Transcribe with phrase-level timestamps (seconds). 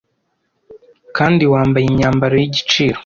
[1.17, 2.97] kandi wambaye imyambaro y igiciro